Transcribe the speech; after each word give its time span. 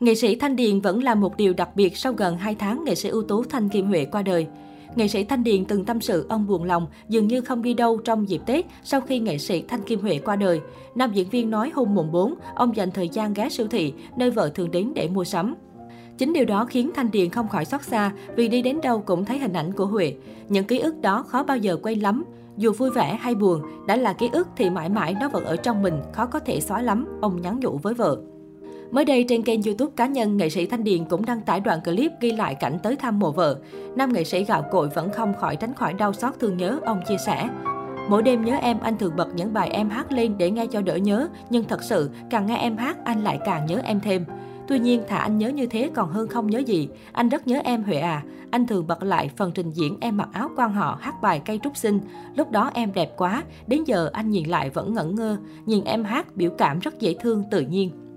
Nghệ 0.00 0.14
sĩ 0.14 0.36
Thanh 0.36 0.56
Điền 0.56 0.80
vẫn 0.80 1.02
là 1.02 1.14
một 1.14 1.36
điều 1.36 1.52
đặc 1.52 1.76
biệt 1.76 1.96
sau 1.96 2.12
gần 2.12 2.36
2 2.36 2.54
tháng 2.54 2.84
nghệ 2.84 2.94
sĩ 2.94 3.08
ưu 3.08 3.22
tú 3.22 3.44
Thanh 3.44 3.68
Kim 3.68 3.86
Huệ 3.86 4.04
qua 4.04 4.22
đời. 4.22 4.46
Nghệ 4.94 5.08
sĩ 5.08 5.24
Thanh 5.24 5.44
Điền 5.44 5.64
từng 5.64 5.84
tâm 5.84 6.00
sự 6.00 6.26
ông 6.28 6.46
buồn 6.46 6.64
lòng, 6.64 6.86
dường 7.08 7.28
như 7.28 7.40
không 7.40 7.62
đi 7.62 7.74
đâu 7.74 7.98
trong 7.98 8.28
dịp 8.28 8.40
Tết 8.46 8.66
sau 8.84 9.00
khi 9.00 9.18
nghệ 9.18 9.38
sĩ 9.38 9.62
Thanh 9.68 9.82
Kim 9.82 10.00
Huệ 10.00 10.18
qua 10.18 10.36
đời. 10.36 10.60
Nam 10.94 11.12
diễn 11.12 11.28
viên 11.28 11.50
nói 11.50 11.70
hôm 11.74 11.94
mùng 11.94 12.12
4, 12.12 12.34
ông 12.54 12.76
dành 12.76 12.90
thời 12.90 13.08
gian 13.08 13.34
ghé 13.34 13.48
siêu 13.48 13.66
thị, 13.70 13.92
nơi 14.16 14.30
vợ 14.30 14.48
thường 14.48 14.70
đến 14.70 14.92
để 14.94 15.08
mua 15.08 15.24
sắm. 15.24 15.54
Chính 16.18 16.32
điều 16.32 16.44
đó 16.44 16.64
khiến 16.64 16.90
Thanh 16.94 17.10
Điền 17.10 17.30
không 17.30 17.48
khỏi 17.48 17.64
xót 17.64 17.82
xa 17.82 18.12
vì 18.36 18.48
đi 18.48 18.62
đến 18.62 18.80
đâu 18.82 19.00
cũng 19.00 19.24
thấy 19.24 19.38
hình 19.38 19.52
ảnh 19.52 19.72
của 19.72 19.86
Huệ. 19.86 20.14
Những 20.48 20.64
ký 20.64 20.78
ức 20.78 21.00
đó 21.00 21.22
khó 21.22 21.42
bao 21.42 21.56
giờ 21.56 21.76
quay 21.82 21.96
lắm. 21.96 22.24
Dù 22.56 22.72
vui 22.72 22.90
vẻ 22.90 23.18
hay 23.20 23.34
buồn, 23.34 23.62
đã 23.86 23.96
là 23.96 24.12
ký 24.12 24.28
ức 24.32 24.48
thì 24.56 24.70
mãi 24.70 24.88
mãi 24.88 25.16
nó 25.20 25.28
vẫn 25.28 25.44
ở 25.44 25.56
trong 25.56 25.82
mình, 25.82 25.94
khó 26.12 26.26
có 26.26 26.38
thể 26.38 26.60
xóa 26.60 26.82
lắm, 26.82 27.06
ông 27.20 27.42
nhắn 27.42 27.60
nhủ 27.60 27.78
với 27.82 27.94
vợ. 27.94 28.18
Mới 28.90 29.04
đây 29.04 29.24
trên 29.28 29.42
kênh 29.42 29.62
YouTube 29.62 29.92
cá 29.96 30.06
nhân, 30.06 30.36
nghệ 30.36 30.50
sĩ 30.50 30.66
Thanh 30.66 30.84
Điền 30.84 31.04
cũng 31.04 31.24
đăng 31.24 31.40
tải 31.40 31.60
đoạn 31.60 31.80
clip 31.84 32.12
ghi 32.20 32.32
lại 32.32 32.54
cảnh 32.54 32.78
tới 32.82 32.96
thăm 32.96 33.18
mộ 33.18 33.32
vợ. 33.32 33.58
Nam 33.96 34.12
nghệ 34.12 34.24
sĩ 34.24 34.44
gạo 34.44 34.64
cội 34.70 34.88
vẫn 34.88 35.10
không 35.10 35.34
khỏi 35.40 35.56
tránh 35.56 35.74
khỏi 35.74 35.92
đau 35.92 36.12
xót 36.12 36.34
thương 36.40 36.56
nhớ, 36.56 36.78
ông 36.84 37.00
chia 37.08 37.16
sẻ. 37.26 37.48
Mỗi 38.08 38.22
đêm 38.22 38.44
nhớ 38.44 38.54
em, 38.54 38.80
anh 38.80 38.98
thường 38.98 39.16
bật 39.16 39.28
những 39.34 39.52
bài 39.52 39.70
em 39.70 39.90
hát 39.90 40.12
lên 40.12 40.38
để 40.38 40.50
nghe 40.50 40.66
cho 40.66 40.80
đỡ 40.80 40.96
nhớ, 40.96 41.28
nhưng 41.50 41.64
thật 41.64 41.82
sự, 41.82 42.10
càng 42.30 42.46
nghe 42.46 42.56
em 42.56 42.76
hát, 42.76 43.04
anh 43.04 43.24
lại 43.24 43.38
càng 43.44 43.66
nhớ 43.66 43.80
em 43.84 44.00
thêm. 44.00 44.24
Tuy 44.68 44.78
nhiên, 44.78 45.02
thà 45.08 45.16
anh 45.16 45.38
nhớ 45.38 45.48
như 45.48 45.66
thế 45.66 45.90
còn 45.94 46.10
hơn 46.10 46.28
không 46.28 46.46
nhớ 46.46 46.58
gì. 46.58 46.88
Anh 47.12 47.28
rất 47.28 47.46
nhớ 47.46 47.60
em 47.64 47.82
Huệ 47.82 47.96
à. 47.96 48.22
Anh 48.50 48.66
thường 48.66 48.86
bật 48.86 49.02
lại 49.02 49.30
phần 49.36 49.52
trình 49.54 49.70
diễn 49.70 49.96
em 50.00 50.16
mặc 50.16 50.28
áo 50.32 50.50
quan 50.56 50.72
họ 50.72 50.98
hát 51.00 51.14
bài 51.22 51.42
cây 51.44 51.60
trúc 51.62 51.76
sinh. 51.76 52.00
Lúc 52.36 52.50
đó 52.50 52.70
em 52.74 52.92
đẹp 52.92 53.16
quá. 53.16 53.42
Đến 53.66 53.84
giờ 53.84 54.10
anh 54.12 54.30
nhìn 54.30 54.48
lại 54.48 54.70
vẫn 54.70 54.94
ngẩn 54.94 55.14
ngơ. 55.14 55.36
Nhìn 55.66 55.84
em 55.84 56.04
hát 56.04 56.36
biểu 56.36 56.50
cảm 56.58 56.78
rất 56.78 57.00
dễ 57.00 57.14
thương, 57.20 57.44
tự 57.50 57.60
nhiên. 57.60 58.07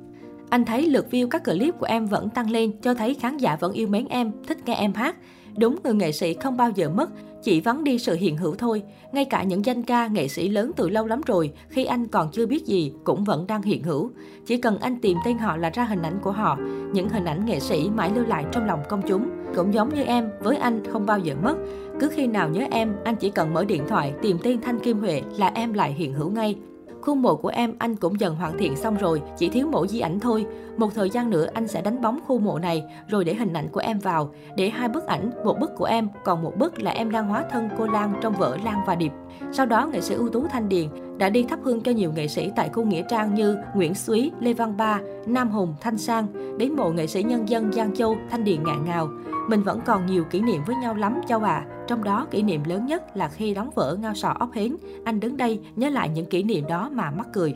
Anh 0.51 0.65
thấy 0.65 0.87
lượt 0.87 1.07
view 1.11 1.27
các 1.27 1.43
clip 1.45 1.79
của 1.79 1.85
em 1.85 2.05
vẫn 2.05 2.29
tăng 2.29 2.49
lên, 2.49 2.71
cho 2.81 2.93
thấy 2.93 3.13
khán 3.13 3.37
giả 3.37 3.55
vẫn 3.55 3.73
yêu 3.73 3.87
mến 3.87 4.07
em, 4.07 4.31
thích 4.47 4.57
nghe 4.65 4.73
em 4.73 4.93
hát. 4.93 5.15
Đúng 5.57 5.75
người 5.83 5.93
nghệ 5.93 6.11
sĩ 6.11 6.33
không 6.33 6.57
bao 6.57 6.71
giờ 6.75 6.89
mất, 6.89 7.09
chỉ 7.43 7.61
vắng 7.61 7.83
đi 7.83 7.99
sự 7.99 8.15
hiện 8.15 8.37
hữu 8.37 8.55
thôi. 8.55 8.83
Ngay 9.11 9.25
cả 9.25 9.43
những 9.43 9.65
danh 9.65 9.83
ca, 9.83 10.07
nghệ 10.07 10.27
sĩ 10.27 10.49
lớn 10.49 10.71
từ 10.75 10.89
lâu 10.89 11.07
lắm 11.07 11.21
rồi, 11.25 11.53
khi 11.69 11.85
anh 11.85 12.07
còn 12.07 12.31
chưa 12.31 12.45
biết 12.45 12.65
gì, 12.65 12.93
cũng 13.03 13.23
vẫn 13.23 13.47
đang 13.47 13.61
hiện 13.61 13.83
hữu. 13.83 14.11
Chỉ 14.45 14.57
cần 14.57 14.77
anh 14.79 14.99
tìm 15.01 15.17
tên 15.25 15.37
họ 15.37 15.57
là 15.57 15.69
ra 15.69 15.83
hình 15.83 16.01
ảnh 16.01 16.19
của 16.21 16.31
họ. 16.31 16.57
Những 16.93 17.09
hình 17.09 17.25
ảnh 17.25 17.45
nghệ 17.45 17.59
sĩ 17.59 17.89
mãi 17.95 18.11
lưu 18.15 18.25
lại 18.25 18.45
trong 18.51 18.65
lòng 18.65 18.79
công 18.89 19.01
chúng. 19.07 19.29
Cũng 19.55 19.73
giống 19.73 19.95
như 19.95 20.03
em, 20.03 20.29
với 20.39 20.57
anh 20.57 20.83
không 20.91 21.05
bao 21.05 21.19
giờ 21.19 21.35
mất. 21.43 21.55
Cứ 21.99 22.09
khi 22.09 22.27
nào 22.27 22.49
nhớ 22.49 22.65
em, 22.71 22.95
anh 23.03 23.15
chỉ 23.15 23.29
cần 23.29 23.53
mở 23.53 23.65
điện 23.65 23.83
thoại 23.87 24.13
tìm 24.21 24.37
tên 24.43 24.61
Thanh 24.61 24.79
Kim 24.79 24.99
Huệ 24.99 25.21
là 25.37 25.51
em 25.55 25.73
lại 25.73 25.93
hiện 25.93 26.13
hữu 26.13 26.29
ngay. 26.29 26.55
Khuôn 27.01 27.21
mộ 27.21 27.35
của 27.35 27.49
em 27.49 27.73
anh 27.77 27.95
cũng 27.95 28.19
dần 28.19 28.35
hoàn 28.35 28.57
thiện 28.57 28.75
xong 28.75 28.97
rồi, 28.97 29.21
chỉ 29.37 29.49
thiếu 29.49 29.67
mẫu 29.67 29.87
di 29.87 29.99
ảnh 29.99 30.19
thôi. 30.19 30.45
Một 30.77 30.95
thời 30.95 31.09
gian 31.09 31.29
nữa 31.29 31.47
anh 31.53 31.67
sẽ 31.67 31.81
đánh 31.81 32.01
bóng 32.01 32.19
khu 32.27 32.39
mộ 32.39 32.59
này, 32.59 32.83
rồi 33.07 33.25
để 33.25 33.33
hình 33.33 33.53
ảnh 33.53 33.69
của 33.69 33.79
em 33.79 33.99
vào. 33.99 34.33
Để 34.55 34.69
hai 34.69 34.89
bức 34.89 35.05
ảnh, 35.05 35.31
một 35.45 35.59
bức 35.59 35.71
của 35.77 35.85
em, 35.85 36.07
còn 36.23 36.43
một 36.43 36.53
bức 36.57 36.81
là 36.81 36.91
em 36.91 37.11
đang 37.11 37.27
hóa 37.27 37.45
thân 37.51 37.69
cô 37.77 37.85
Lan 37.87 38.13
trong 38.21 38.33
vở 38.33 38.57
Lan 38.65 38.81
và 38.87 38.95
Điệp. 38.95 39.11
Sau 39.51 39.65
đó, 39.65 39.87
nghệ 39.87 40.01
sĩ 40.01 40.15
ưu 40.15 40.29
tú 40.29 40.47
Thanh 40.47 40.69
Điền 40.69 40.87
đã 41.21 41.29
đi 41.29 41.43
thắp 41.43 41.59
hương 41.63 41.81
cho 41.81 41.91
nhiều 41.91 42.11
nghệ 42.11 42.27
sĩ 42.27 42.51
tại 42.55 42.69
khu 42.69 42.85
nghĩa 42.85 43.01
trang 43.09 43.33
như 43.33 43.57
Nguyễn 43.75 43.95
Súy, 43.95 44.31
Lê 44.39 44.53
Văn 44.53 44.77
Ba, 44.77 44.99
Nam 45.25 45.49
Hùng, 45.49 45.75
Thanh 45.81 45.97
Sang, 45.97 46.57
đến 46.57 46.75
mộ 46.75 46.89
nghệ 46.89 47.07
sĩ 47.07 47.23
nhân 47.23 47.49
dân 47.49 47.73
Giang 47.73 47.95
Châu, 47.95 48.17
Thanh 48.29 48.43
Điền 48.43 48.63
ngạn 48.63 48.85
ngào. 48.85 49.09
Mình 49.49 49.63
vẫn 49.63 49.79
còn 49.85 50.05
nhiều 50.05 50.23
kỷ 50.23 50.39
niệm 50.39 50.61
với 50.67 50.75
nhau 50.75 50.95
lắm 50.95 51.21
Châu 51.27 51.39
à. 51.39 51.65
Trong 51.87 52.03
đó 52.03 52.27
kỷ 52.31 52.41
niệm 52.41 52.61
lớn 52.65 52.85
nhất 52.85 53.17
là 53.17 53.27
khi 53.27 53.53
đóng 53.53 53.69
vở 53.75 53.97
Ngao 54.01 54.13
sò 54.13 54.35
ốc 54.39 54.53
hến. 54.53 54.75
Anh 55.03 55.19
đứng 55.19 55.37
đây 55.37 55.59
nhớ 55.75 55.89
lại 55.89 56.09
những 56.09 56.25
kỷ 56.25 56.43
niệm 56.43 56.67
đó 56.67 56.89
mà 56.93 57.11
mắc 57.11 57.27
cười. 57.33 57.55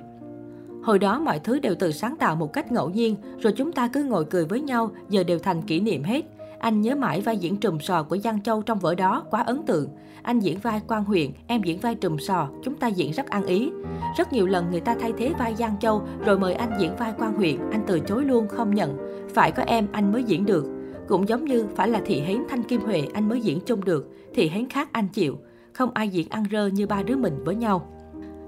Hồi 0.83 0.99
đó 0.99 1.19
mọi 1.19 1.39
thứ 1.39 1.59
đều 1.59 1.75
tự 1.75 1.91
sáng 1.91 2.15
tạo 2.17 2.35
một 2.35 2.53
cách 2.53 2.71
ngẫu 2.71 2.89
nhiên, 2.89 3.15
rồi 3.39 3.53
chúng 3.57 3.71
ta 3.71 3.87
cứ 3.87 4.03
ngồi 4.03 4.25
cười 4.25 4.45
với 4.45 4.61
nhau, 4.61 4.91
giờ 5.09 5.23
đều 5.23 5.39
thành 5.39 5.61
kỷ 5.61 5.79
niệm 5.79 6.03
hết. 6.03 6.25
Anh 6.65 6.81
nhớ 6.81 6.95
mãi 6.95 7.21
vai 7.21 7.37
diễn 7.37 7.57
trùm 7.57 7.79
sò 7.79 8.03
của 8.03 8.17
Giang 8.17 8.41
Châu 8.41 8.61
trong 8.61 8.79
vở 8.79 8.95
đó, 8.95 9.23
quá 9.31 9.41
ấn 9.41 9.63
tượng. 9.65 9.89
Anh 10.21 10.39
diễn 10.39 10.59
vai 10.59 10.81
quan 10.87 11.03
huyện, 11.03 11.31
em 11.47 11.63
diễn 11.63 11.79
vai 11.79 11.95
trùm 11.95 12.17
sò, 12.17 12.49
chúng 12.63 12.75
ta 12.75 12.87
diễn 12.87 13.11
rất 13.11 13.29
ăn 13.29 13.45
ý. 13.45 13.69
Rất 14.17 14.33
nhiều 14.33 14.47
lần 14.47 14.71
người 14.71 14.79
ta 14.79 14.95
thay 14.99 15.13
thế 15.17 15.33
vai 15.39 15.55
Giang 15.55 15.79
Châu 15.79 16.01
rồi 16.25 16.39
mời 16.39 16.53
anh 16.53 16.77
diễn 16.79 16.95
vai 16.95 17.13
quan 17.17 17.33
huyện, 17.33 17.57
anh 17.71 17.83
từ 17.87 17.99
chối 17.99 18.25
luôn 18.25 18.47
không 18.47 18.75
nhận. 18.75 18.97
Phải 19.33 19.51
có 19.51 19.63
em 19.67 19.87
anh 19.91 20.11
mới 20.11 20.23
diễn 20.23 20.45
được. 20.45 20.65
Cũng 21.07 21.29
giống 21.29 21.45
như 21.45 21.65
phải 21.75 21.87
là 21.87 22.01
thị 22.05 22.19
hến 22.19 22.43
Thanh 22.49 22.63
Kim 22.63 22.81
Huệ 22.81 23.03
anh 23.13 23.29
mới 23.29 23.41
diễn 23.41 23.59
chung 23.65 23.85
được, 23.85 24.09
thị 24.33 24.49
hến 24.49 24.69
khác 24.69 24.89
anh 24.91 25.07
chịu. 25.07 25.37
Không 25.73 25.89
ai 25.93 26.09
diễn 26.09 26.29
ăn 26.29 26.43
rơ 26.51 26.67
như 26.67 26.87
ba 26.87 27.03
đứa 27.03 27.15
mình 27.15 27.43
với 27.43 27.55
nhau. 27.55 27.91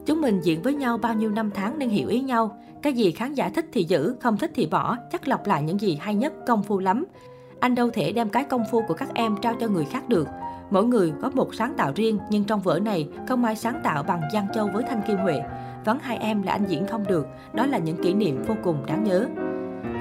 Chúng 0.05 0.21
mình 0.21 0.39
diễn 0.43 0.61
với 0.61 0.73
nhau 0.73 0.97
bao 0.97 1.13
nhiêu 1.13 1.31
năm 1.31 1.51
tháng 1.53 1.79
nên 1.79 1.89
hiểu 1.89 2.07
ý 2.07 2.21
nhau. 2.21 2.57
Cái 2.81 2.93
gì 2.93 3.11
khán 3.11 3.33
giả 3.33 3.49
thích 3.49 3.65
thì 3.73 3.83
giữ, 3.83 4.15
không 4.19 4.37
thích 4.37 4.51
thì 4.55 4.65
bỏ, 4.65 4.97
chắc 5.11 5.27
lọc 5.27 5.47
lại 5.47 5.63
những 5.63 5.81
gì 5.81 5.97
hay 6.01 6.15
nhất, 6.15 6.33
công 6.47 6.63
phu 6.63 6.79
lắm. 6.79 7.05
Anh 7.59 7.75
đâu 7.75 7.89
thể 7.89 8.11
đem 8.11 8.29
cái 8.29 8.43
công 8.43 8.63
phu 8.71 8.81
của 8.87 8.93
các 8.93 9.09
em 9.13 9.35
trao 9.41 9.53
cho 9.59 9.67
người 9.67 9.85
khác 9.85 10.09
được. 10.09 10.27
Mỗi 10.69 10.85
người 10.85 11.13
có 11.21 11.29
một 11.33 11.55
sáng 11.55 11.73
tạo 11.77 11.91
riêng, 11.95 12.19
nhưng 12.29 12.43
trong 12.43 12.61
vở 12.61 12.79
này 12.79 13.09
không 13.27 13.43
ai 13.43 13.55
sáng 13.55 13.81
tạo 13.83 14.03
bằng 14.03 14.21
Giang 14.33 14.47
Châu 14.55 14.69
với 14.73 14.83
Thanh 14.83 15.01
Kim 15.07 15.17
Huệ. 15.17 15.41
Vắng 15.85 15.99
hai 16.01 16.17
em 16.17 16.41
là 16.41 16.51
anh 16.51 16.65
diễn 16.65 16.87
không 16.87 17.07
được, 17.07 17.27
đó 17.53 17.65
là 17.65 17.77
những 17.77 18.03
kỷ 18.03 18.13
niệm 18.13 18.43
vô 18.47 18.55
cùng 18.63 18.85
đáng 18.85 19.03
nhớ. 19.03 19.27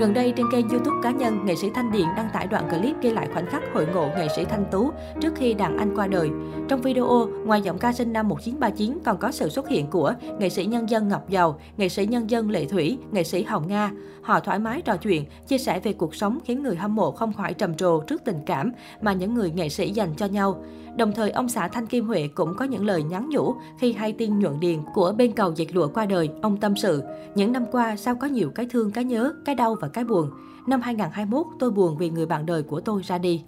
Gần 0.00 0.14
đây 0.14 0.32
trên 0.36 0.46
kênh 0.52 0.68
YouTube 0.68 0.96
cá 1.02 1.10
nhân, 1.10 1.44
nghệ 1.44 1.56
sĩ 1.56 1.70
Thanh 1.74 1.92
Điền 1.92 2.06
đăng 2.16 2.28
tải 2.32 2.46
đoạn 2.46 2.68
clip 2.70 2.96
ghi 3.02 3.10
lại 3.10 3.28
khoảnh 3.32 3.46
khắc 3.46 3.62
hội 3.74 3.86
ngộ 3.94 4.08
nghệ 4.16 4.28
sĩ 4.36 4.44
Thanh 4.44 4.64
Tú 4.70 4.90
trước 5.20 5.32
khi 5.36 5.54
đàn 5.54 5.78
anh 5.78 5.96
qua 5.96 6.06
đời. 6.06 6.30
Trong 6.68 6.82
video, 6.82 7.28
ngoài 7.44 7.62
giọng 7.62 7.78
ca 7.78 7.92
sinh 7.92 8.12
năm 8.12 8.28
1939 8.28 8.98
còn 9.04 9.18
có 9.18 9.32
sự 9.32 9.48
xuất 9.48 9.68
hiện 9.68 9.86
của 9.86 10.14
nghệ 10.38 10.48
sĩ 10.48 10.64
nhân 10.64 10.90
dân 10.90 11.08
Ngọc 11.08 11.28
Giàu, 11.28 11.60
nghệ 11.76 11.88
sĩ 11.88 12.06
nhân 12.06 12.30
dân 12.30 12.50
Lệ 12.50 12.64
Thủy, 12.64 12.98
nghệ 13.10 13.24
sĩ 13.24 13.42
Hồng 13.42 13.68
Nga. 13.68 13.90
Họ 14.22 14.40
thoải 14.40 14.58
mái 14.58 14.82
trò 14.82 14.96
chuyện, 14.96 15.24
chia 15.46 15.58
sẻ 15.58 15.80
về 15.80 15.92
cuộc 15.92 16.14
sống 16.14 16.38
khiến 16.44 16.62
người 16.62 16.76
hâm 16.76 16.94
mộ 16.94 17.10
không 17.10 17.32
khỏi 17.32 17.54
trầm 17.54 17.74
trồ 17.74 18.00
trước 18.00 18.24
tình 18.24 18.38
cảm 18.46 18.72
mà 19.00 19.12
những 19.12 19.34
người 19.34 19.50
nghệ 19.50 19.68
sĩ 19.68 19.90
dành 19.90 20.14
cho 20.16 20.26
nhau. 20.26 20.64
Đồng 20.96 21.12
thời, 21.12 21.30
ông 21.30 21.48
xã 21.48 21.68
Thanh 21.68 21.86
Kim 21.86 22.06
Huệ 22.06 22.28
cũng 22.34 22.54
có 22.56 22.64
những 22.64 22.86
lời 22.86 23.02
nhắn 23.02 23.28
nhủ 23.30 23.54
khi 23.78 23.92
hay 23.92 24.12
tin 24.12 24.38
nhuận 24.38 24.60
điền 24.60 24.78
của 24.94 25.14
bên 25.18 25.32
cầu 25.32 25.52
dệt 25.56 25.74
lụa 25.74 25.88
qua 25.88 26.06
đời. 26.06 26.30
Ông 26.42 26.56
tâm 26.56 26.76
sự, 26.76 27.02
những 27.34 27.52
năm 27.52 27.64
qua 27.72 27.96
sao 27.96 28.14
có 28.14 28.26
nhiều 28.26 28.50
cái 28.54 28.66
thương, 28.70 28.90
cái 28.90 29.04
nhớ, 29.04 29.32
cái 29.44 29.54
đau 29.54 29.76
và 29.80 29.85
cái 29.88 30.04
buồn. 30.04 30.30
Năm 30.66 30.80
2021, 30.80 31.46
tôi 31.58 31.70
buồn 31.70 31.96
vì 31.98 32.10
người 32.10 32.26
bạn 32.26 32.46
đời 32.46 32.62
của 32.62 32.80
tôi 32.80 33.02
ra 33.02 33.18
đi. 33.18 33.44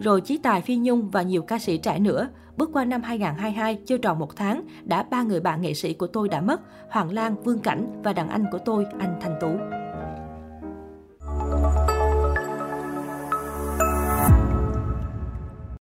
Rồi 0.00 0.20
Chí 0.20 0.38
Tài 0.38 0.60
Phi 0.60 0.76
Nhung 0.76 1.10
và 1.10 1.22
nhiều 1.22 1.42
ca 1.42 1.58
sĩ 1.58 1.78
trẻ 1.78 1.98
nữa. 1.98 2.28
Bước 2.56 2.70
qua 2.72 2.84
năm 2.84 3.02
2022, 3.02 3.78
chưa 3.86 3.98
tròn 3.98 4.18
một 4.18 4.36
tháng, 4.36 4.62
đã 4.84 5.02
ba 5.02 5.22
người 5.22 5.40
bạn 5.40 5.62
nghệ 5.62 5.74
sĩ 5.74 5.94
của 5.94 6.06
tôi 6.06 6.28
đã 6.28 6.40
mất, 6.40 6.60
Hoàng 6.90 7.12
Lan, 7.12 7.42
Vương 7.42 7.58
Cảnh 7.58 8.00
và 8.04 8.12
đàn 8.12 8.28
anh 8.28 8.44
của 8.52 8.58
tôi, 8.58 8.86
anh 8.98 9.18
Thanh 9.20 9.38
Tú. 9.40 9.73